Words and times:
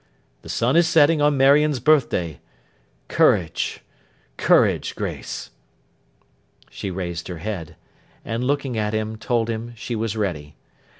The 0.41 0.49
sun 0.49 0.75
is 0.75 0.87
setting 0.87 1.21
on 1.21 1.37
Marion's 1.37 1.79
birth 1.79 2.09
day. 2.09 2.39
Courage, 3.07 3.81
courage, 4.35 4.95
Grace!' 4.95 5.51
She 6.71 6.89
raised 6.89 7.27
her 7.27 7.37
head, 7.37 7.75
and, 8.25 8.43
looking 8.43 8.79
at 8.79 8.95
him, 8.95 9.15
told 9.17 9.47
him 9.47 9.73
she 9.75 9.95
was 9.95 10.17
ready. 10.17 10.55